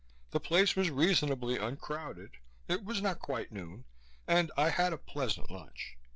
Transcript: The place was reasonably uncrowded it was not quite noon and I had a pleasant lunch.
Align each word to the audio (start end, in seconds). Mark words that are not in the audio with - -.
The 0.31 0.39
place 0.39 0.75
was 0.75 0.89
reasonably 0.89 1.57
uncrowded 1.59 2.31
it 2.67 2.83
was 2.83 3.03
not 3.03 3.19
quite 3.19 3.51
noon 3.51 3.85
and 4.27 4.51
I 4.57 4.71
had 4.71 4.93
a 4.93 4.97
pleasant 4.97 5.51
lunch. 5.51 5.95